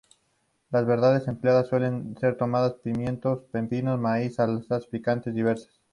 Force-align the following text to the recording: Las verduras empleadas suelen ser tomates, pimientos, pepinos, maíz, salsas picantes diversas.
Las 0.71 0.87
verduras 0.87 1.27
empleadas 1.27 1.67
suelen 1.67 2.17
ser 2.19 2.35
tomates, 2.35 2.81
pimientos, 2.81 3.43
pepinos, 3.51 3.99
maíz, 3.99 4.33
salsas 4.33 4.87
picantes 4.87 5.35
diversas. 5.35 5.79